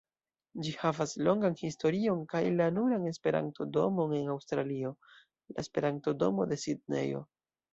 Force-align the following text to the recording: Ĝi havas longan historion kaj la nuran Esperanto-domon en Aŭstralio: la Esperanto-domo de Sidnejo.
Ĝi 0.67 0.71
havas 0.83 1.11
longan 1.27 1.57
historion 1.59 2.23
kaj 2.31 2.41
la 2.61 2.69
nuran 2.79 3.05
Esperanto-domon 3.11 4.17
en 4.21 4.33
Aŭstralio: 4.37 4.95
la 5.55 5.63
Esperanto-domo 5.67 6.49
de 6.55 6.61
Sidnejo. 6.65 7.25